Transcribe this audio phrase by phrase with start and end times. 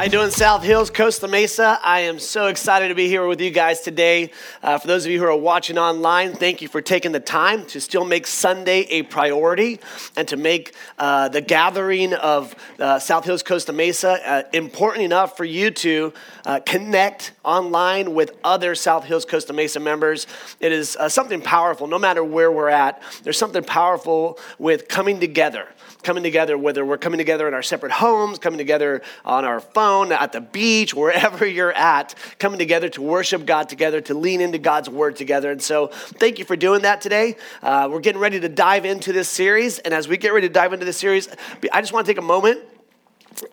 [0.00, 1.78] How you doing, South Hills, Costa Mesa?
[1.84, 4.30] I am so excited to be here with you guys today.
[4.62, 7.66] Uh, for those of you who are watching online, thank you for taking the time
[7.66, 9.78] to still make Sunday a priority
[10.16, 15.36] and to make uh, the gathering of uh, South Hills, Costa Mesa uh, important enough
[15.36, 16.14] for you to
[16.46, 20.26] uh, connect online with other South Hills, Costa Mesa members.
[20.60, 23.02] It is uh, something powerful, no matter where we're at.
[23.22, 25.68] There's something powerful with coming together
[26.02, 30.12] coming together, whether we're coming together in our separate homes, coming together on our phone,
[30.12, 34.58] at the beach, wherever you're at, coming together to worship God together, to lean into
[34.58, 35.50] God's word together.
[35.50, 37.36] And so, thank you for doing that today.
[37.60, 39.80] Uh, we're getting ready to dive into this series.
[39.80, 41.28] And as we get ready to dive into this series,
[41.72, 42.60] I just want to take a moment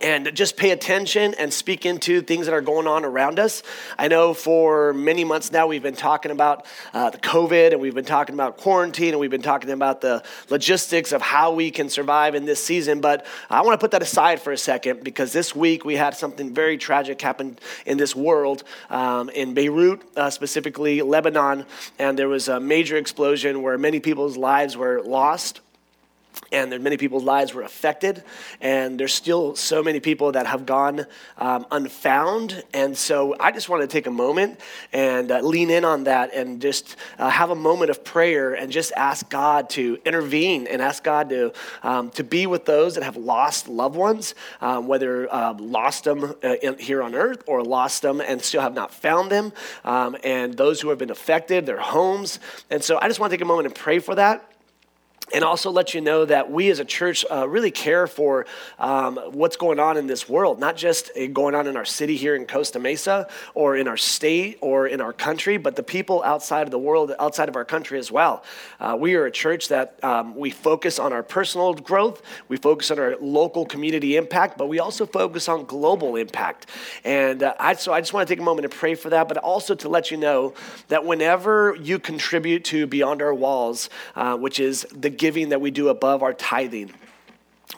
[0.02, 3.63] and just pay attention and speak into things that are going on around us.
[3.97, 7.95] I know for many months now we've been talking about uh, the COVID and we've
[7.95, 11.89] been talking about quarantine and we've been talking about the logistics of how we can
[11.89, 13.02] survive in this season.
[13.02, 16.15] But I want to put that aside for a second because this week we had
[16.15, 21.65] something very tragic happen in this world um, in Beirut, uh, specifically Lebanon,
[21.99, 25.61] and there was a major explosion where many people's lives were lost
[26.52, 28.23] and there many people's lives were affected
[28.61, 31.05] and there's still so many people that have gone
[31.38, 32.63] um, unfound.
[32.73, 34.59] And so i just want to take a moment
[34.93, 38.71] and uh, lean in on that and just uh, have a moment of prayer and
[38.71, 43.03] just ask god to intervene and ask god to, um, to be with those that
[43.03, 47.63] have lost loved ones um, whether uh, lost them uh, in, here on earth or
[47.63, 49.52] lost them and still have not found them
[49.83, 52.39] um, and those who have been affected their homes.
[52.70, 54.57] And so i just want to take a moment and pray for that
[55.33, 58.45] and also let you know that we as a church uh, really care for
[58.80, 62.15] um, what's going on in this world, not just uh, going on in our city
[62.15, 66.23] here in Costa Mesa or in our state or in our country, but the people
[66.23, 68.43] outside of the world, outside of our country as well.
[68.80, 72.89] Uh, we are a church that um, we focus on our personal growth, we focus
[72.92, 76.67] on our local community impact, but we also focus on global impact.
[77.04, 79.27] And uh, I, so I just want to take a moment to pray for that,
[79.27, 80.54] but also to let you know
[80.88, 85.72] that whenever you contribute to Beyond Our Walls, uh, which is the giving that we
[85.72, 86.94] do above our tithing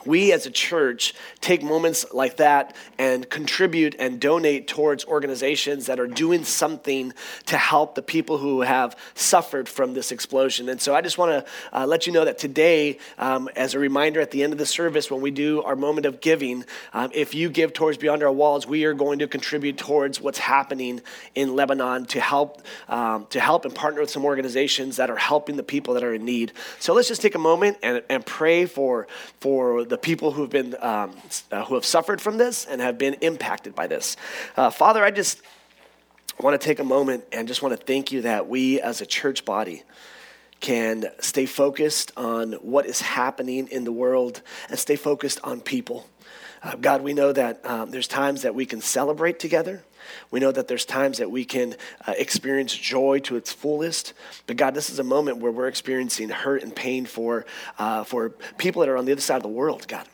[0.06, 5.98] we as a church take moments like that and contribute and donate towards organizations that
[5.98, 7.12] are doing something
[7.46, 10.68] to help the people who have suffered from this explosion.
[10.68, 13.78] And so I just want to uh, let you know that today, um, as a
[13.78, 17.10] reminder at the end of the service, when we do our moment of giving, um,
[17.12, 21.00] if you give towards Beyond Our Walls, we are going to contribute towards what's happening
[21.34, 25.56] in Lebanon to help, um, to help and partner with some organizations that are helping
[25.56, 26.52] the people that are in need.
[26.78, 29.06] So let's just take a moment and, and pray for,
[29.40, 31.16] for the people who have been um,
[31.50, 34.16] uh, who have suffered from this and have been impacted by this.
[34.56, 35.42] Uh, Father, I just
[36.38, 39.06] want to take a moment and just want to thank you that we as a
[39.06, 39.82] church body
[40.60, 46.06] can stay focused on what is happening in the world and stay focused on people.
[46.62, 49.82] Uh, God, we know that um, there's times that we can celebrate together.
[50.30, 54.14] We know that there's times that we can uh, experience joy to its fullest.
[54.46, 57.46] But God, this is a moment where we're experiencing hurt and pain for,
[57.78, 60.06] uh, for people that are on the other side of the world, God.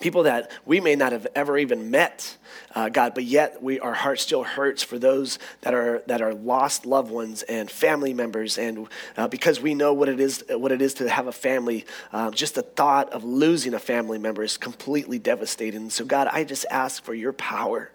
[0.00, 2.36] People that we may not have ever even met,
[2.74, 6.34] uh, God, but yet we, our heart still hurts for those that are, that are
[6.34, 8.58] lost loved ones and family members.
[8.58, 11.86] And uh, because we know what it is, what it is to have a family,
[12.12, 15.88] uh, just the thought of losing a family member is completely devastating.
[15.88, 17.90] So, God, I just ask for your power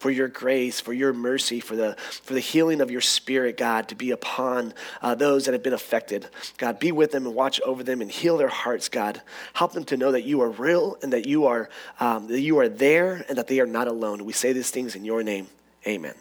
[0.00, 3.88] for your grace, for your mercy, for the, for the healing of your spirit, God,
[3.88, 4.72] to be upon
[5.02, 6.26] uh, those that have been affected.
[6.56, 9.20] God, be with them and watch over them and heal their hearts, God.
[9.52, 11.68] Help them to know that you are real and that you are,
[12.00, 14.24] um, that you are there and that they are not alone.
[14.24, 15.48] We say these things in your name.
[15.86, 16.14] Amen.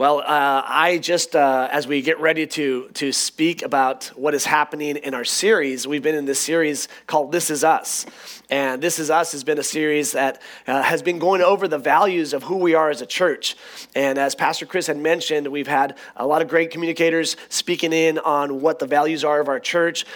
[0.00, 4.46] Well, uh, I just, uh, as we get ready to, to speak about what is
[4.46, 8.06] happening in our series, we've been in this series called This Is Us.
[8.48, 11.76] And This Is Us has been a series that uh, has been going over the
[11.76, 13.56] values of who we are as a church.
[13.94, 18.18] And as Pastor Chris had mentioned, we've had a lot of great communicators speaking in
[18.20, 20.06] on what the values are of our church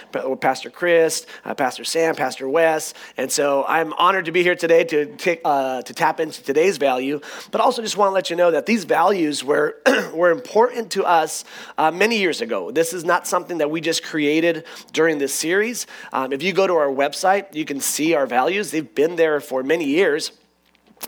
[0.41, 2.95] Pastor Chris, uh, Pastor Sam, Pastor Wes.
[3.17, 6.77] And so I'm honored to be here today to, take, uh, to tap into today's
[6.77, 7.21] value,
[7.51, 9.74] but also just want to let you know that these values were
[10.13, 11.45] were important to us
[11.77, 12.71] uh, many years ago.
[12.71, 15.87] This is not something that we just created during this series.
[16.13, 18.71] Um, if you go to our website, you can see our values.
[18.71, 20.31] They've been there for many years.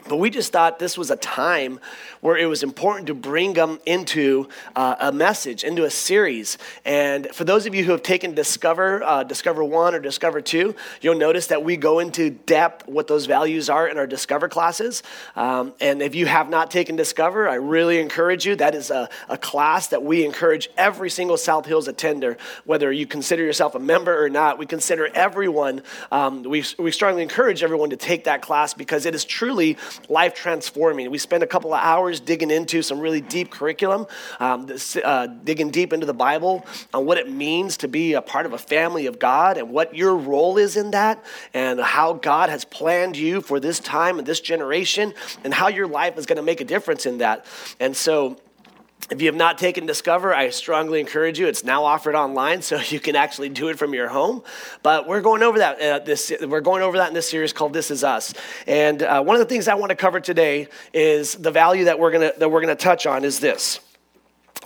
[0.07, 1.79] But we just thought this was a time
[2.21, 6.57] where it was important to bring them into uh, a message, into a series.
[6.85, 10.75] And for those of you who have taken Discover, uh, Discover 1 or Discover 2,
[11.01, 15.03] you'll notice that we go into depth what those values are in our Discover classes.
[15.35, 18.55] Um, and if you have not taken Discover, I really encourage you.
[18.55, 23.05] That is a, a class that we encourage every single South Hills attender, whether you
[23.05, 24.57] consider yourself a member or not.
[24.57, 29.13] We consider everyone, um, we, we strongly encourage everyone to take that class because it
[29.13, 29.77] is truly
[30.09, 31.09] life transforming.
[31.11, 34.07] We spend a couple of hours digging into some really deep curriculum,
[34.39, 34.69] um,
[35.03, 38.53] uh, digging deep into the Bible on what it means to be a part of
[38.53, 41.23] a family of God and what your role is in that,
[41.53, 45.13] and how God has planned you for this time and this generation,
[45.43, 47.45] and how your life is going to make a difference in that.
[47.79, 48.37] And so,
[49.09, 51.47] if you have not taken Discover, I strongly encourage you.
[51.47, 54.43] It's now offered online, so you can actually do it from your home.
[54.83, 55.81] But we're going over that.
[55.81, 58.33] Uh, this we're going over that in this series called "This Is Us."
[58.67, 61.99] And uh, one of the things I want to cover today is the value that
[61.99, 63.79] we're gonna that we're gonna touch on is this.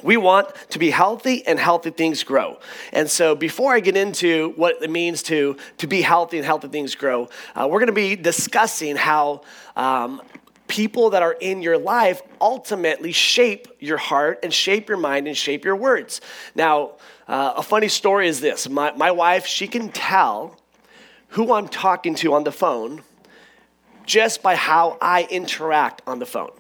[0.03, 2.59] We want to be healthy and healthy things grow.
[2.91, 6.69] And so, before I get into what it means to, to be healthy and healthy
[6.69, 9.41] things grow, uh, we're going to be discussing how
[9.75, 10.21] um,
[10.71, 15.35] people that are in your life ultimately shape your heart and shape your mind and
[15.35, 16.21] shape your words.
[16.55, 16.93] Now,
[17.27, 20.57] uh, a funny story is this my, my wife, she can tell
[21.27, 23.03] who I'm talking to on the phone
[24.05, 26.51] just by how I interact on the phone.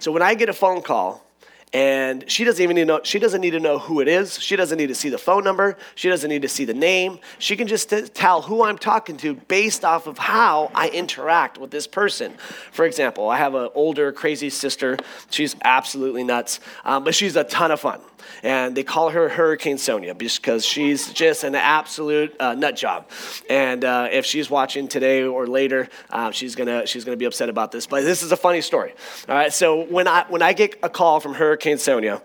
[0.00, 1.24] So when I get a phone call,
[1.72, 4.40] and she doesn't even need to know she doesn't need to know who it is.
[4.40, 5.76] She doesn't need to see the phone number.
[5.94, 7.20] She doesn't need to see the name.
[7.38, 11.58] She can just t- tell who i'm talking to based off of how i interact
[11.58, 12.34] with this person.
[12.72, 14.96] For example i have an older crazy sister.
[15.30, 18.00] She's absolutely nuts um, but she's a ton of fun
[18.42, 23.08] and they call her Hurricane Sonia because she's just an absolute uh, nut job.
[23.48, 27.48] And uh, if she's watching today or later, uh, she's gonna she's gonna be upset
[27.48, 27.86] about this.
[27.86, 28.94] But this is a funny story.
[29.28, 32.22] All right, so when I when I get a call from Hurricane Sonia,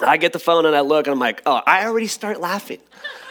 [0.00, 2.78] I get the phone and I look and I'm like, oh, I already start laughing.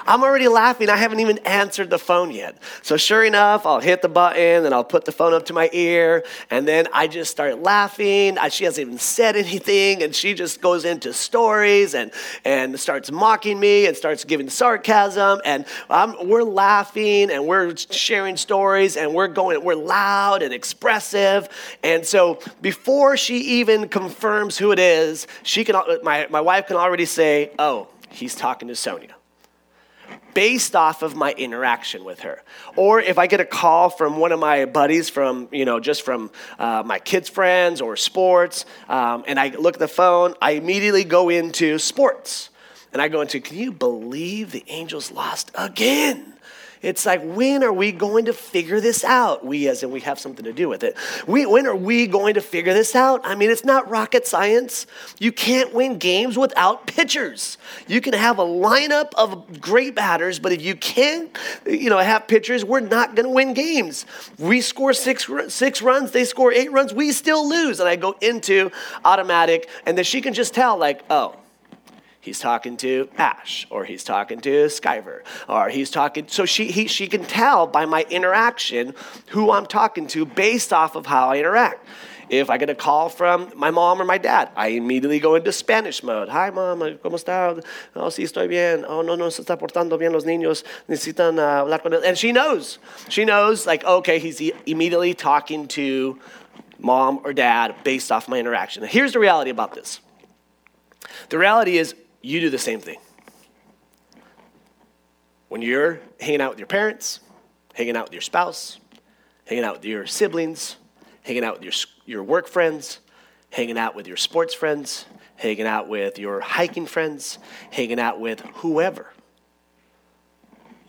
[0.10, 0.90] I'm already laughing.
[0.90, 2.58] I haven't even answered the phone yet.
[2.82, 5.70] So, sure enough, I'll hit the button and I'll put the phone up to my
[5.72, 6.24] ear.
[6.50, 8.36] And then I just start laughing.
[8.50, 10.02] She hasn't even said anything.
[10.02, 12.12] And she just goes into stories and,
[12.44, 15.42] and starts mocking me and starts giving sarcasm.
[15.46, 21.50] And I'm, we're laughing and we're sharing stories and we're going, we're loud and expressive.
[21.84, 26.78] And so, before she even confirms who it is, she can, my, my wife can
[26.78, 29.14] already say, Oh, he's talking to Sonia
[30.40, 32.42] based off of my interaction with her.
[32.78, 36.04] Or if I get a call from one of my buddies from, you know, just
[36.04, 40.52] from uh, my kids' friends or sports, um, and I look at the phone, I
[40.52, 42.52] immediately go into sports.
[42.94, 46.36] And I go into, can you believe the Angels lost again?
[46.82, 49.46] It's like, when are we going to figure this out?
[49.46, 50.96] We, as in we have something to do with it.
[51.28, 53.22] We, when are we going to figure this out?
[53.26, 54.88] I mean, it's not rocket science.
[55.20, 57.58] You can't win games without pitchers.
[57.88, 62.28] You can have a lineup of great batters, but if you can't, you know, have
[62.28, 64.06] pitchers, we're not going to win games.
[64.38, 67.82] We score six, six runs, they score eight runs, we still lose.
[67.82, 68.72] And I go into
[69.04, 71.36] automatic, and then she can just tell, like, oh,
[72.20, 76.28] he's talking to Ash, or he's talking to Skyver, or he's talking.
[76.28, 78.94] So she, he, she can tell by my interaction
[79.30, 81.86] who I'm talking to based off of how I interact.
[82.30, 85.52] If I get a call from my mom or my dad, I immediately go into
[85.52, 86.30] Spanish mode.
[86.30, 87.60] Hi, mom, ¿cómo está?
[87.96, 88.86] Oh, sí, estoy bien.
[88.88, 90.64] Oh, no, no se está portando bien los niños.
[90.88, 92.04] Necesitan uh, hablar con él.
[92.06, 92.78] And she knows.
[93.10, 96.20] She knows, like, okay, he's immediately talking to
[96.78, 98.84] mom or dad based off my interaction.
[98.84, 100.00] Here's the reality about this
[101.30, 102.98] the reality is, you do the same thing.
[105.48, 107.20] When you're hanging out with your parents,
[107.74, 108.80] hanging out with your spouse,
[109.46, 110.76] hanging out with your siblings,
[111.24, 111.74] hanging out with your,
[112.06, 113.00] your work friends,
[113.52, 115.06] hanging out with your sports friends,
[115.38, 117.40] hanging out with your hiking friends,
[117.72, 119.14] hanging out with whoever,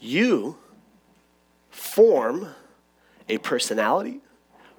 [0.00, 0.56] you
[1.70, 2.48] form
[3.28, 4.20] a personality,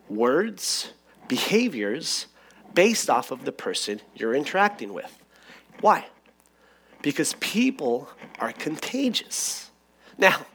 [0.10, 0.92] words,
[1.28, 2.28] behaviors
[2.74, 5.18] based off of the person you're interacting with.
[5.80, 6.06] Why?
[7.02, 9.70] Because people are contagious.
[10.18, 10.46] Now,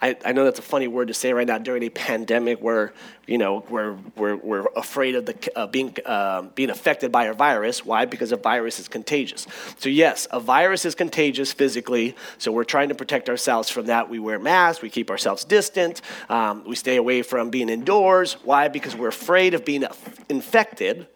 [0.00, 2.92] I, I, know that's a funny word to say right now during a pandemic where,
[3.26, 7.34] you know, we're, we're, we're afraid of the, uh, being, uh, being affected by a
[7.34, 7.84] virus.
[7.84, 8.04] Why?
[8.04, 9.48] Because a virus is contagious.
[9.78, 14.08] So, yes, a virus is contagious physically, so we're trying to protect ourselves from that.
[14.08, 18.34] We wear masks, we keep ourselves distant, um, we stay away from being indoors.
[18.44, 18.68] Why?
[18.68, 19.84] Because we're afraid of being
[20.28, 21.08] infected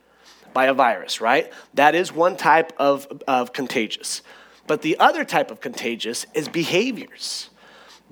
[0.53, 1.53] by a virus, right?
[1.75, 4.23] That is one type of, of contagious.
[4.67, 7.51] But the other type of contagious is behaviors.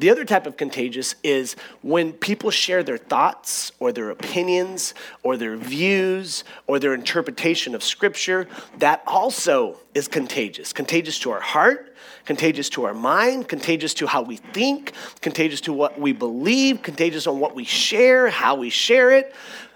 [0.00, 5.36] The other type of contagious is when people share their thoughts or their opinions or
[5.36, 8.48] their views or their interpretation of scripture.
[8.78, 10.72] That also is contagious.
[10.72, 15.74] Contagious to our heart, contagious to our mind, contagious to how we think, contagious to
[15.74, 19.34] what we believe, contagious on what we share, how we share it.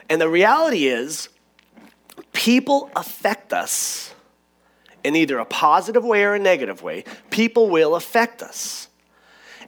[0.08, 1.28] And the reality is,
[2.32, 4.13] people affect us
[5.04, 7.04] in either a positive way or a negative way.
[7.30, 8.88] People will affect us.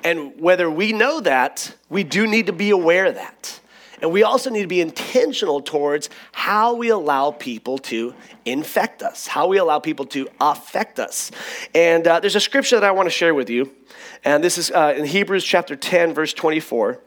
[0.03, 3.61] And whether we know that, we do need to be aware of that.
[4.03, 8.15] And we also need to be intentional towards how we allow people to
[8.45, 11.31] infect us, how we allow people to affect us.
[11.75, 13.73] And uh, there's a scripture that I want to share with you.
[14.23, 17.01] And this is uh, in Hebrews chapter 10, verse 24.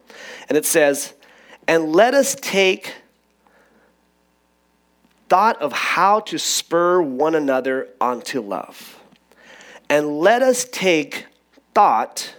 [0.48, 1.13] And it says,
[1.67, 2.95] And let us take
[5.29, 9.00] thought of how to spur one another onto love.
[9.89, 11.27] And let us take
[11.74, 12.36] thought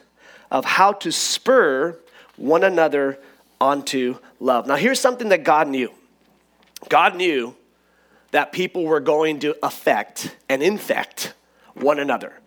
[0.50, 1.98] of how to spur
[2.36, 3.18] one another
[3.60, 4.66] onto love.
[4.66, 5.90] Now, here's something that God knew
[6.88, 7.54] God knew
[8.30, 11.34] that people were going to affect and infect
[11.74, 12.39] one another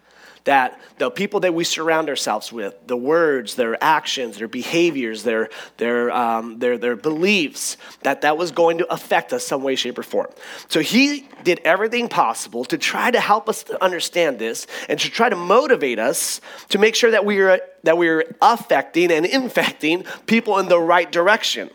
[0.46, 5.50] that the people that we surround ourselves with, the words, their actions, their behaviors, their,
[5.78, 9.98] their, um, their, their beliefs, that that was going to affect us some way, shape,
[9.98, 10.28] or form.
[10.68, 15.10] So he did everything possible to try to help us to understand this and to
[15.10, 19.26] try to motivate us to make sure that we are, that we are affecting and
[19.34, 21.70] infecting people in the right direction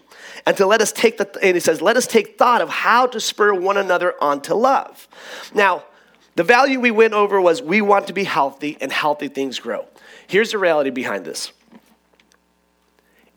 [0.47, 3.07] and to let us take the and he says let us take thought of how
[3.07, 5.09] to spur one another on to love
[5.55, 5.85] now
[6.39, 9.89] the value we went over was we want to be healthy and healthy things grow.
[10.29, 11.51] Here's the reality behind this.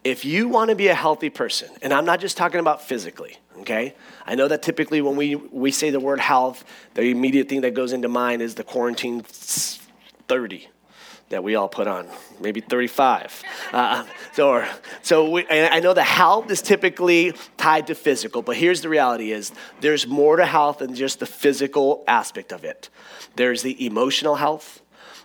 [0.03, 3.37] If you want to be a healthy person, and I'm not just talking about physically,
[3.61, 3.95] okay?
[4.27, 7.73] I know that typically when we, we say the word health, the immediate thing that
[7.73, 10.67] goes into mind is the quarantine 30,
[11.31, 12.07] that we all put on,
[12.39, 13.43] maybe 35.
[13.73, 14.65] Uh, so,
[15.01, 19.31] so we, I know the health is typically tied to physical, but here's the reality
[19.31, 22.89] is there's more to health than just the physical aspect of it.
[23.35, 24.81] There's the emotional health,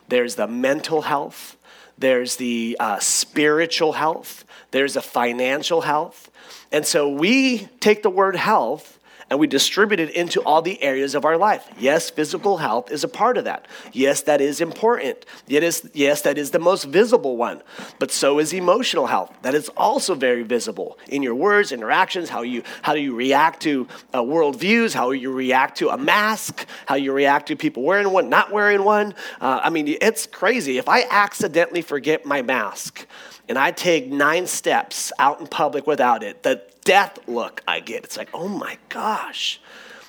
[0.09, 1.57] there's the mental health,
[1.99, 6.31] there's the uh, spiritual health, there's the financial health.
[6.73, 8.96] And so we take the word health
[9.29, 11.69] and we distribute it into all the areas of our life.
[11.79, 13.67] Yes, physical health is a part of that.
[13.93, 15.27] Yes, that is important.
[15.49, 17.63] It is, yes, that is the most visible one.
[17.99, 19.37] But so is emotional health.
[19.43, 23.63] That is also very visible in your words, interactions, how you how do you react
[23.63, 28.11] to uh, worldviews, how you react to a mask, how you react to people wearing
[28.11, 29.15] one, not wearing one.
[29.41, 30.79] Uh, I mean, it's crazy.
[30.79, 33.07] If I accidentally forget my mask
[33.49, 38.05] and I take nine steps out in public without it, the death look I get.
[38.05, 39.61] It's like, oh my gosh.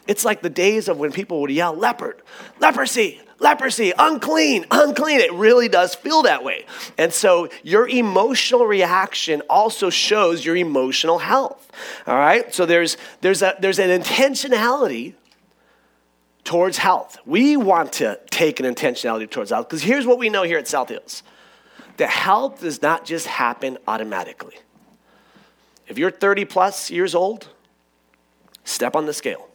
[0.07, 2.21] It's like the days of when people would yell, leopard,
[2.61, 5.19] leprosy, leprosy, unclean, unclean.
[5.19, 6.65] It really does feel that way.
[6.97, 11.69] And so your emotional reaction also shows your emotional health.
[12.05, 12.53] All right?
[12.53, 15.15] So there's there's a there's an intentionality
[16.45, 17.17] towards health.
[17.25, 20.67] We want to take an intentionality towards health because here's what we know here at
[20.67, 21.23] South Hills.
[21.97, 24.55] The health does not just happen automatically.
[25.87, 27.49] If you're 30 plus years old,
[28.63, 29.47] step on the scale,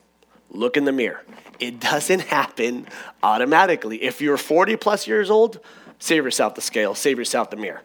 [0.51, 1.23] look in the mirror.
[1.61, 2.87] It doesn't happen
[3.23, 4.03] automatically.
[4.03, 5.61] If you're 40 plus years old,
[5.99, 7.83] save yourself the scale, save yourself the mirror.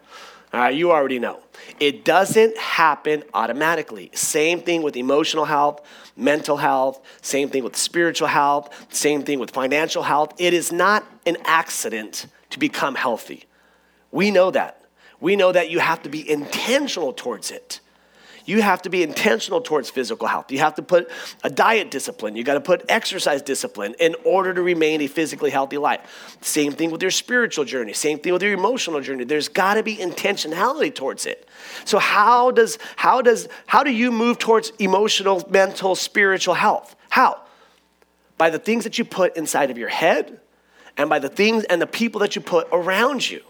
[0.53, 1.41] All right, you already know.
[1.77, 4.09] It doesn't happen automatically.
[4.13, 5.85] Same thing with emotional health,
[6.15, 10.33] mental health, same thing with spiritual health, same thing with financial health.
[10.37, 13.43] It is not an accident to become healthy.
[14.09, 14.85] We know that.
[15.19, 17.81] We know that you have to be intentional towards it
[18.47, 20.51] you have to be intentional towards physical health.
[20.53, 21.11] You have to put
[21.43, 22.37] a diet discipline.
[22.37, 26.37] You got to put exercise discipline in order to remain a physically healthy life.
[26.39, 27.91] Same thing with your spiritual journey.
[27.91, 29.25] Same thing with your emotional journey.
[29.25, 31.47] There's got to be intentionality towards it.
[31.83, 36.95] So how does how does how do you move towards emotional, mental, spiritual health?
[37.09, 37.41] How?
[38.37, 40.39] By the things that you put inside of your head
[40.95, 43.41] and by the things and the people that you put around you.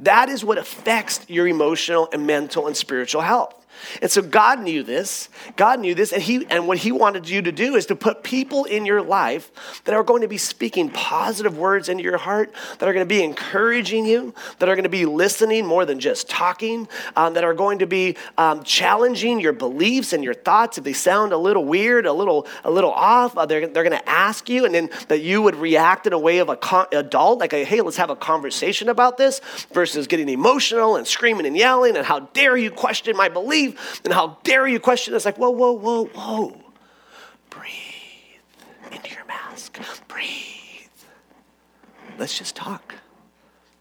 [0.00, 3.61] That is what affects your emotional and mental and spiritual health.
[4.00, 5.28] And so God knew this.
[5.56, 8.22] God knew this, and He and what He wanted you to do is to put
[8.22, 9.50] people in your life
[9.84, 13.14] that are going to be speaking positive words into your heart, that are going to
[13.14, 17.44] be encouraging you, that are going to be listening more than just talking, um, that
[17.44, 20.78] are going to be um, challenging your beliefs and your thoughts.
[20.78, 23.98] If they sound a little weird, a little a little off, uh, they're, they're going
[23.98, 26.86] to ask you, and then that you would react in a way of a con-
[26.92, 29.40] adult, like, a, hey, let's have a conversation about this,
[29.72, 34.00] versus getting emotional and screaming and yelling, and how dare you question my beliefs believe,
[34.02, 36.60] then how dare you question It's like, whoa, whoa, whoa, whoa.
[37.50, 37.70] Breathe
[38.90, 39.78] into your mask.
[40.08, 40.28] Breathe.
[42.18, 42.94] Let's just talk.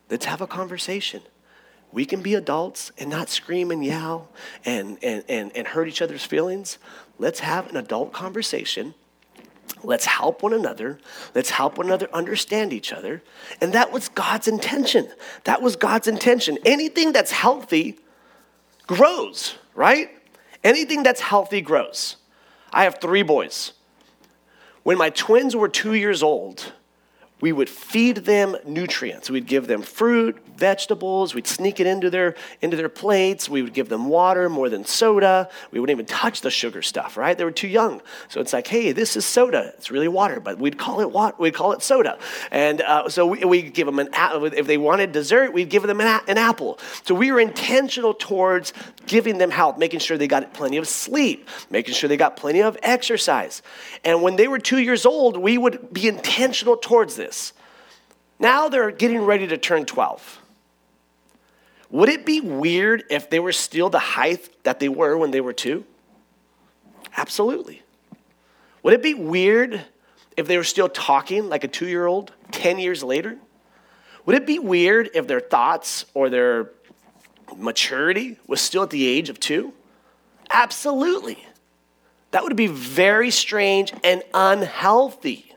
[0.10, 1.22] Let's have a conversation.
[1.94, 4.30] we can be adults and not scream and yell
[4.64, 6.78] and, and, and, and hurt each other's feelings.
[7.20, 8.94] Let's have an adult conversation.
[9.84, 11.00] Let's help one another.
[11.36, 13.24] Let's help one another understand each other.
[13.60, 15.10] And that was God's intention.
[15.44, 16.58] That was God's intention.
[16.66, 18.00] Anything that's healthy
[18.88, 20.12] grows, right?
[20.64, 22.18] Anything that's healthy grows.
[22.72, 23.74] I have three boys.
[24.84, 26.74] When my twins were two years old,
[27.42, 29.30] we would feed them nutrients.
[29.30, 31.34] We'd give them fruit, vegetables.
[31.34, 33.50] We'd sneak it into their, into their plates.
[33.50, 35.50] We would give them water more than soda.
[35.72, 37.36] We wouldn't even touch the sugar stuff, right?
[37.36, 38.02] They were too young.
[38.30, 39.74] So it's like, hey, this is soda.
[39.78, 41.40] It's really water, but we'd call it.
[41.40, 42.20] We'd call it soda.
[42.52, 44.46] And uh, so we, we'd give them an, apple.
[44.46, 46.78] if they wanted dessert, we'd give them an, an apple.
[47.04, 48.72] So we were intentional towards
[49.08, 52.62] giving them help, making sure they got plenty of sleep, making sure they got plenty
[52.62, 53.64] of exercise.
[54.04, 57.31] And when they were two years old, we would be intentional towards this.
[58.40, 60.40] Now they're getting ready to turn 12.
[61.92, 65.42] Would it be weird if they were still the height that they were when they
[65.42, 65.86] were two?
[67.18, 67.84] Absolutely.
[68.84, 69.82] Would it be weird
[70.38, 73.38] if they were still talking like a two year old 10 years later?
[74.26, 76.72] Would it be weird if their thoughts or their
[77.58, 79.74] maturity was still at the age of two?
[80.50, 81.46] Absolutely.
[82.32, 85.51] That would be very strange and unhealthy.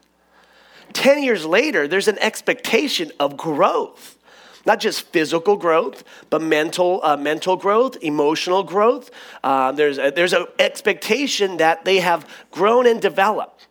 [0.94, 4.18] 10 years later, there's an expectation of growth.
[4.66, 9.10] Not just physical growth, but mental, uh, mental growth, emotional growth.
[9.42, 13.68] Uh, there's, there's an expectation that they have grown and developed.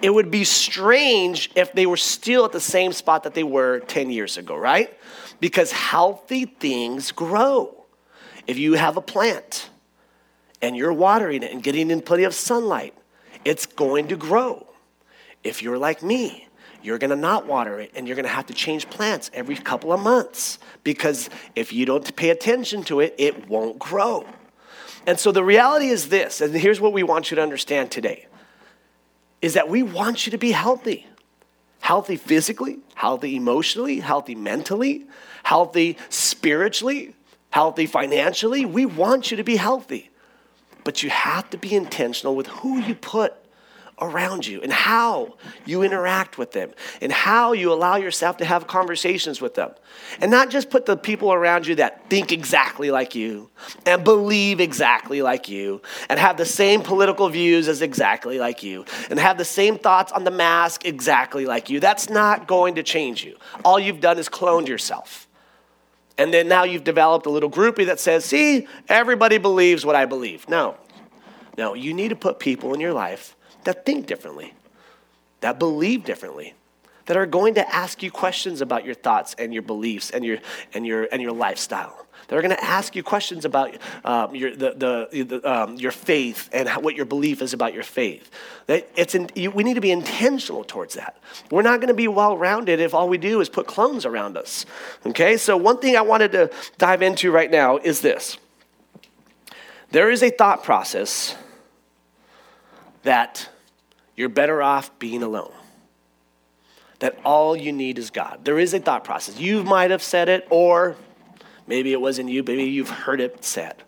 [0.00, 3.80] It would be strange if they were still at the same spot that they were
[3.80, 4.96] 10 years ago, right?
[5.40, 7.84] Because healthy things grow.
[8.46, 9.68] If you have a plant
[10.62, 12.94] and you're watering it and getting in plenty of sunlight,
[13.44, 14.66] it's going to grow.
[15.44, 16.48] If you're like me
[16.84, 19.56] you're going to not water it and you're going to have to change plants every
[19.56, 24.26] couple of months because if you don't pay attention to it, it won't grow.
[25.06, 28.26] And so the reality is this, and here's what we want you to understand today
[29.40, 31.06] is that we want you to be healthy.
[31.80, 35.06] Healthy physically, healthy emotionally, healthy mentally,
[35.42, 37.14] healthy spiritually,
[37.50, 38.64] healthy financially.
[38.64, 40.10] We want you to be healthy.
[40.82, 43.34] But you have to be intentional with who you put
[44.00, 48.66] around you and how you interact with them and how you allow yourself to have
[48.66, 49.70] conversations with them.
[50.20, 53.50] And not just put the people around you that think exactly like you
[53.86, 58.84] and believe exactly like you and have the same political views as exactly like you
[59.10, 61.78] and have the same thoughts on the mask exactly like you.
[61.78, 63.36] That's not going to change you.
[63.64, 65.28] All you've done is cloned yourself.
[66.18, 70.04] And then now you've developed a little groupie that says, see, everybody believes what I
[70.04, 70.48] believe.
[70.48, 70.76] No.
[71.56, 74.54] No, you need to put people in your life that think differently,
[75.40, 76.54] that believe differently,
[77.06, 80.38] that are going to ask you questions about your thoughts and your beliefs and your,
[80.72, 82.04] and your, and your lifestyle.
[82.28, 86.48] They're going to ask you questions about um, your, the, the, the um, your faith
[86.52, 88.30] and how, what your belief is about your faith.
[88.66, 91.18] That it's in, you, we need to be intentional towards that.
[91.50, 94.38] We're not going to be well rounded if all we do is put clones around
[94.38, 94.64] us.
[95.04, 98.38] Okay, so one thing I wanted to dive into right now is this
[99.90, 101.36] there is a thought process
[103.02, 103.48] that
[104.16, 105.52] you're better off being alone.
[107.00, 108.44] That all you need is God.
[108.44, 109.38] There is a thought process.
[109.38, 110.96] You might have said it, or
[111.66, 113.82] maybe it wasn't you, maybe you've heard it said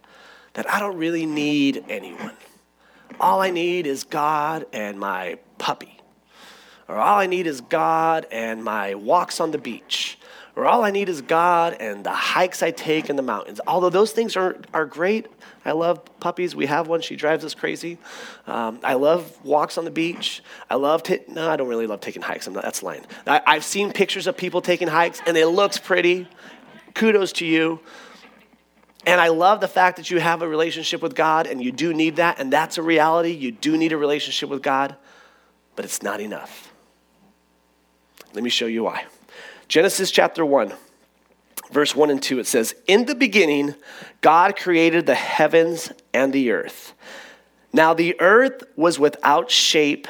[0.55, 2.37] that I don't really need anyone.
[3.21, 5.99] All I need is God and my puppy.
[6.89, 10.19] Or all I need is God and my walks on the beach.
[10.55, 13.61] Or all I need is God and the hikes I take in the mountains.
[13.67, 15.27] Although those things are, are great,
[15.67, 16.55] I love puppies.
[16.55, 17.01] We have one.
[17.01, 17.99] She drives us crazy.
[18.47, 20.41] Um, I love walks on the beach.
[20.71, 22.49] I love, t- no, I don't really love taking hikes.
[22.49, 23.05] Not, that's lying.
[23.27, 26.29] I, I've seen pictures of people taking hikes and it looks pretty.
[26.95, 27.81] Kudos to you.
[29.05, 31.93] And I love the fact that you have a relationship with God and you do
[31.93, 32.39] need that.
[32.39, 33.31] And that's a reality.
[33.33, 34.95] You do need a relationship with God,
[35.75, 36.73] but it's not enough.
[38.35, 39.05] Let me show you why.
[39.67, 40.73] Genesis chapter 1
[41.71, 43.75] verse 1 and 2, it says, In the beginning,
[44.21, 46.95] God created the heavens and the earth.
[47.73, 50.09] Now the earth was without shape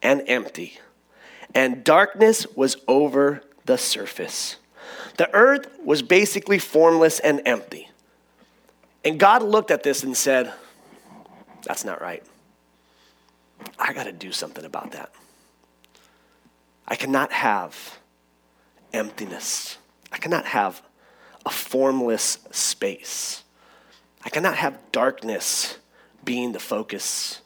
[0.00, 0.78] and empty,
[1.54, 4.56] and darkness was over the surface.
[5.18, 7.90] The earth was basically formless and empty.
[9.04, 10.52] And God looked at this and said,
[11.64, 12.22] That's not right.
[13.78, 15.12] I got to do something about that.
[16.88, 17.98] I cannot have
[18.92, 19.78] emptiness.
[20.10, 20.82] I cannot have
[21.44, 23.42] a formless space.
[24.24, 25.78] I cannot have darkness
[26.24, 27.40] being the focus.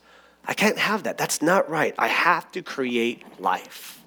[0.44, 1.18] I can't have that.
[1.18, 1.94] That's not right.
[1.98, 4.00] I have to create life.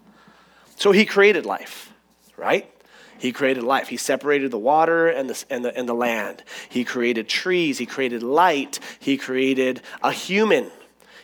[0.75, 1.91] So he created life,
[2.37, 2.71] right?
[3.17, 3.89] He created life.
[3.89, 6.43] He separated the water and the, and, the, and the land.
[6.69, 7.77] He created trees.
[7.77, 8.79] He created light.
[8.99, 10.71] He created a human.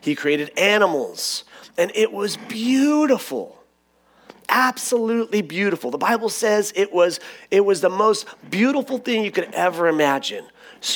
[0.01, 1.45] He created animals.
[1.77, 3.57] And it was beautiful.
[4.55, 5.91] Absolutely beautiful.
[5.91, 7.19] The Bible says it was,
[7.51, 10.45] it was the most beautiful thing you could ever imagine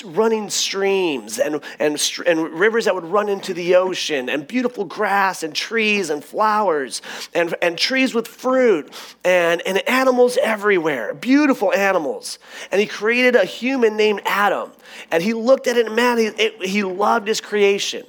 [0.06, 5.42] running streams and, and, and rivers that would run into the ocean, and beautiful grass
[5.42, 7.02] and trees and flowers,
[7.34, 8.94] and, and trees with fruit,
[9.26, 12.38] and, and animals everywhere, beautiful animals.
[12.72, 14.72] And he created a human named Adam.
[15.12, 18.06] And he looked at it, and man, he, it, he loved his creation.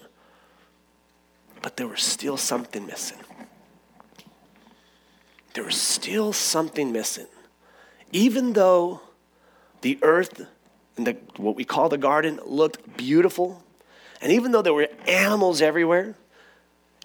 [1.63, 3.19] But there was still something missing.
[5.55, 7.27] There was still something missing.
[8.13, 9.01] Even though
[9.81, 10.47] the earth
[10.97, 13.63] and the, what we call the garden looked beautiful.
[14.21, 16.15] And even though there were animals everywhere,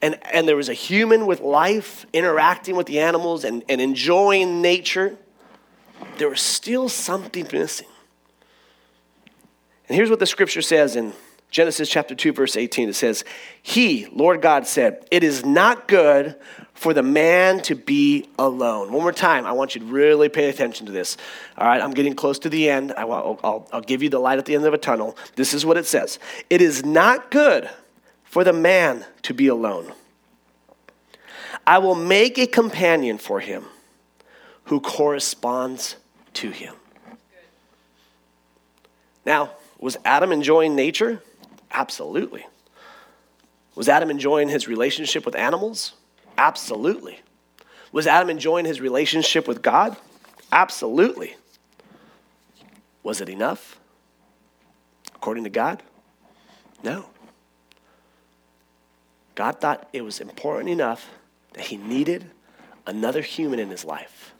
[0.02, 4.62] and, and there was a human with life interacting with the animals and, and enjoying
[4.62, 5.16] nature,
[6.18, 7.88] there was still something missing.
[9.88, 11.14] And here's what the scripture says in
[11.52, 12.90] Genesis chapter 2, verse 18.
[12.90, 13.24] It says,
[13.62, 16.36] He, Lord God, said, It is not good
[16.74, 18.92] for the man to be alone.
[18.92, 21.16] One more time, I want you to really pay attention to this.
[21.58, 22.94] All right, I'm getting close to the end.
[22.98, 25.18] I will, I'll, I'll give you the light at the end of a tunnel.
[25.36, 27.70] This is what it says It is not good
[28.24, 29.94] for the man to be alone.
[31.66, 33.64] I will make a companion for him
[34.66, 35.96] who corresponds
[36.34, 36.76] to him.
[39.26, 41.22] Now, was Adam enjoying nature?
[41.76, 42.48] Absolutely.
[43.76, 45.94] Was Adam enjoying his relationship with animals?
[46.38, 47.20] Absolutely.
[47.92, 49.98] Was Adam enjoying his relationship with God?
[50.54, 51.36] Absolutely.
[53.04, 53.78] Was it enough?
[55.16, 55.84] According to God?
[56.82, 57.08] No.
[59.36, 61.10] God thought it was important enough
[61.54, 62.32] that he needed
[62.88, 64.34] another human in his life.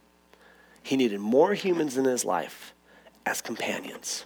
[0.82, 2.74] He needed more humans in his life
[3.26, 4.26] as companions.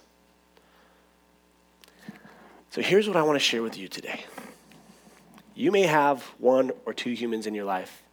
[2.70, 4.24] So here's what I want to share with you today.
[5.56, 8.04] You may have one or two humans in your life,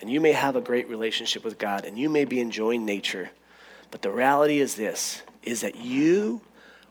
[0.00, 3.30] and you may have a great relationship with God, and you may be enjoying nature.
[3.90, 6.40] But the reality is this is that you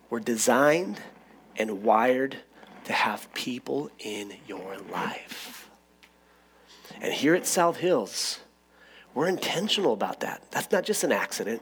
[0.10, 1.02] were designed
[1.56, 2.38] and wired
[2.84, 5.70] to have people in your life.
[7.00, 8.40] And here at South Hills,
[9.14, 10.44] we're intentional about that.
[10.52, 11.62] That's not just an accident.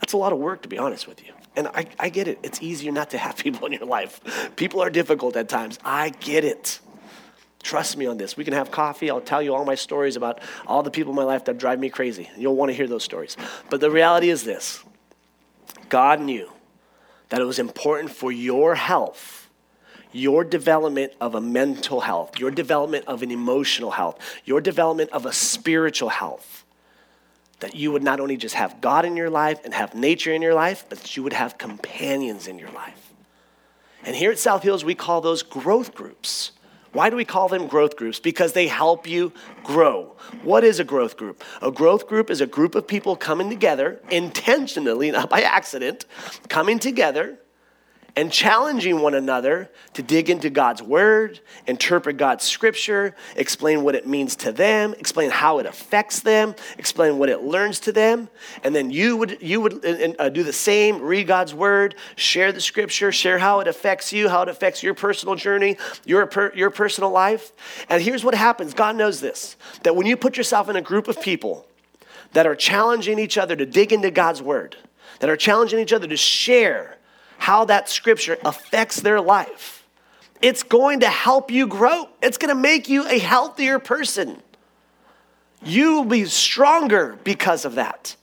[0.00, 1.34] That's a lot of work, to be honest with you.
[1.58, 2.38] And I, I get it.
[2.44, 4.54] It's easier not to have people in your life.
[4.54, 5.78] People are difficult at times.
[5.84, 6.78] I get it.
[7.64, 8.36] Trust me on this.
[8.36, 9.10] We can have coffee.
[9.10, 11.80] I'll tell you all my stories about all the people in my life that drive
[11.80, 12.30] me crazy.
[12.36, 13.36] You'll want to hear those stories.
[13.68, 14.84] But the reality is this
[15.88, 16.48] God knew
[17.30, 19.50] that it was important for your health,
[20.12, 25.26] your development of a mental health, your development of an emotional health, your development of
[25.26, 26.64] a spiritual health
[27.60, 30.42] that you would not only just have God in your life and have nature in
[30.42, 33.12] your life, but that you would have companions in your life.
[34.04, 36.52] And here at South Hills, we call those growth groups.
[36.92, 38.18] Why do we call them growth groups?
[38.18, 40.16] Because they help you grow.
[40.42, 41.44] What is a growth group?
[41.60, 46.06] A growth group is a group of people coming together intentionally, not by accident,
[46.48, 47.38] coming together
[48.18, 54.08] and challenging one another to dig into God's word, interpret God's scripture, explain what it
[54.08, 58.28] means to them, explain how it affects them, explain what it learns to them,
[58.64, 62.60] and then you would you would uh, do the same, read God's word, share the
[62.60, 66.70] scripture, share how it affects you, how it affects your personal journey, your per, your
[66.70, 67.52] personal life.
[67.88, 68.74] And here's what happens.
[68.74, 69.54] God knows this
[69.84, 71.68] that when you put yourself in a group of people
[72.32, 74.74] that are challenging each other to dig into God's word,
[75.20, 76.97] that are challenging each other to share
[77.38, 79.86] how that scripture affects their life.
[80.42, 84.42] It's going to help you grow, it's going to make you a healthier person.
[85.64, 88.14] You will be stronger because of that.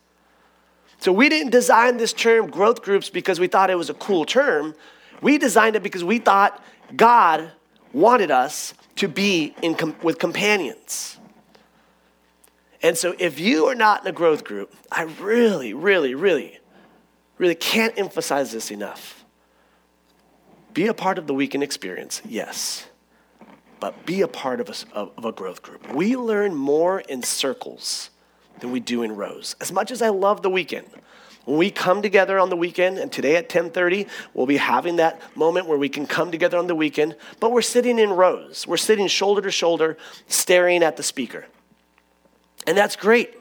[1.00, 4.26] So, we didn't design this term growth groups because we thought it was a cool
[4.26, 4.74] term.
[5.22, 6.64] We designed it because we thought
[6.96, 7.52] God
[7.94, 11.18] wanted us to be in com- with companions.
[12.82, 16.60] And so, if you are not in a growth group, I really, really, really
[17.38, 19.26] really can't emphasize this enough.
[20.74, 22.88] Be a part of the weekend experience, yes,
[23.80, 25.94] but be a part of a, of a growth group.
[25.94, 28.10] We learn more in circles
[28.60, 29.56] than we do in rows.
[29.62, 30.88] As much as I love the weekend,
[31.46, 35.22] when we come together on the weekend, and today at 10:30, we'll be having that
[35.38, 38.66] moment where we can come together on the weekend, but we're sitting in rows.
[38.68, 41.46] We're sitting shoulder to shoulder, staring at the speaker.
[42.66, 43.36] And that's great.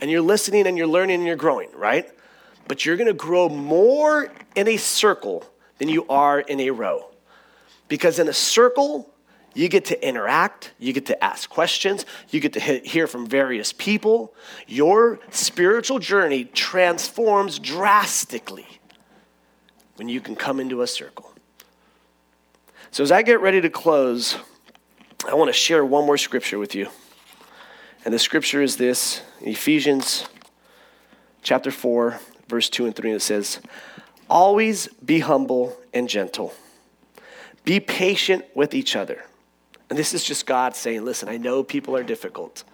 [0.00, 2.10] And you're listening and you're learning and you're growing, right?
[2.70, 5.44] But you're going to grow more in a circle
[5.78, 7.10] than you are in a row.
[7.88, 9.12] Because in a circle,
[9.54, 13.72] You get to interact, you get to ask questions, you get to hear from various
[13.72, 14.32] people.
[14.68, 18.66] Your spiritual journey transforms drastically
[19.96, 21.32] when you can come into a circle.
[22.92, 24.36] So, as I get ready to close,
[25.28, 26.88] I want to share one more scripture with you.
[28.04, 30.26] And the scripture is this Ephesians
[31.42, 33.10] chapter 4, verse 2 and 3.
[33.10, 33.60] And it says,
[34.28, 36.52] Always be humble and gentle,
[37.64, 39.24] be patient with each other.
[39.88, 42.64] And this is just God saying, Listen, I know people are difficult,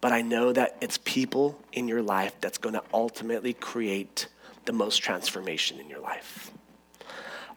[0.00, 4.28] but I know that it's people in your life that's going to ultimately create
[4.64, 6.50] the most transformation in your life.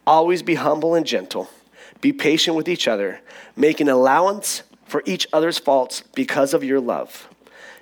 [0.05, 1.49] Always be humble and gentle.
[2.01, 3.21] Be patient with each other,
[3.55, 7.29] making allowance for each other's faults because of your love.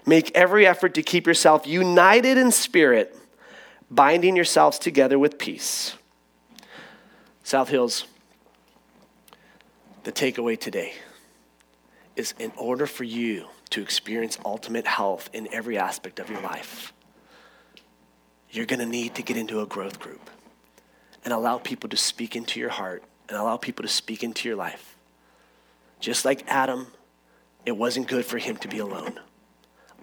[0.05, 3.15] Make every effort to keep yourself united in spirit,
[3.89, 5.95] binding yourselves together with peace.
[7.43, 8.05] South Hills,
[10.03, 10.93] the takeaway today
[12.15, 16.93] is in order for you to experience ultimate health in every aspect of your life,
[18.49, 20.29] you're going to need to get into a growth group
[21.23, 24.57] and allow people to speak into your heart and allow people to speak into your
[24.57, 24.97] life.
[25.99, 26.87] Just like Adam,
[27.65, 29.19] it wasn't good for him to be alone.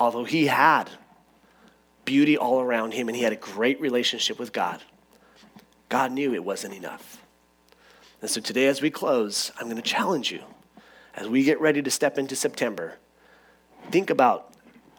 [0.00, 0.90] Although he had
[2.04, 4.82] beauty all around him and he had a great relationship with God,
[5.88, 7.22] God knew it wasn't enough.
[8.20, 10.42] And so today, as we close, I'm going to challenge you
[11.14, 12.96] as we get ready to step into September.
[13.90, 14.52] Think about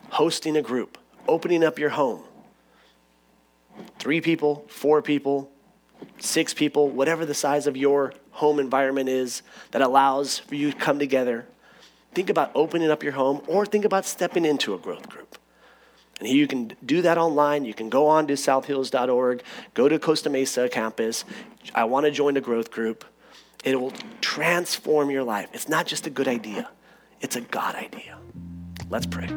[0.09, 2.23] hosting a group, opening up your home.
[3.99, 5.51] Three people, four people,
[6.19, 10.77] six people, whatever the size of your home environment is that allows for you to
[10.77, 11.45] come together.
[12.13, 15.37] Think about opening up your home or think about stepping into a growth group.
[16.19, 17.65] And you can do that online.
[17.65, 19.43] You can go on to southhills.org,
[19.73, 21.23] go to Costa Mesa campus.
[21.73, 23.05] I want to join a growth group.
[23.63, 25.49] It will transform your life.
[25.53, 26.69] It's not just a good idea,
[27.21, 28.17] it's a God idea.
[28.89, 29.29] Let's pray.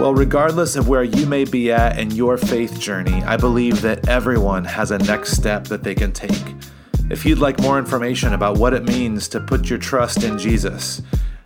[0.00, 4.08] Well, regardless of where you may be at in your faith journey, I believe that
[4.08, 6.54] everyone has a next step that they can take.
[7.10, 11.02] If you'd like more information about what it means to put your trust in Jesus,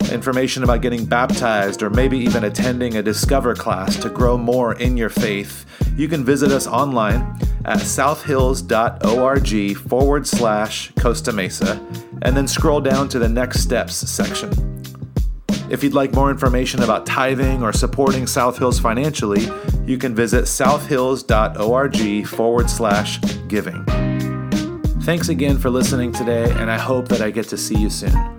[0.09, 4.95] information about getting baptized, or maybe even attending a Discover class to grow more in
[4.95, 5.65] your faith,
[5.97, 11.85] you can visit us online at southhills.org forward slash Costa Mesa
[12.21, 14.74] and then scroll down to the Next Steps section.
[15.69, 19.47] If you'd like more information about tithing or supporting South Hills financially,
[19.85, 23.83] you can visit southhills.org forward slash giving.
[25.01, 28.34] Thanks again for listening today, and I hope that I get to see you soon.